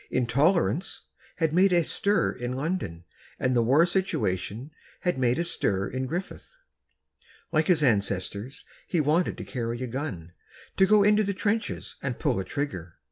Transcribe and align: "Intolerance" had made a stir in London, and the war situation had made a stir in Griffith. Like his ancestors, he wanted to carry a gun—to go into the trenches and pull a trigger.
"Intolerance" 0.09 1.03
had 1.35 1.53
made 1.53 1.71
a 1.71 1.83
stir 1.85 2.31
in 2.31 2.53
London, 2.53 3.03
and 3.39 3.55
the 3.55 3.61
war 3.61 3.85
situation 3.85 4.71
had 5.01 5.19
made 5.19 5.37
a 5.37 5.43
stir 5.43 5.87
in 5.89 6.07
Griffith. 6.07 6.55
Like 7.51 7.67
his 7.67 7.83
ancestors, 7.83 8.65
he 8.87 8.99
wanted 8.99 9.37
to 9.37 9.43
carry 9.43 9.79
a 9.83 9.85
gun—to 9.85 10.85
go 10.87 11.03
into 11.03 11.23
the 11.23 11.35
trenches 11.35 11.97
and 12.01 12.17
pull 12.17 12.39
a 12.39 12.43
trigger. 12.43 12.95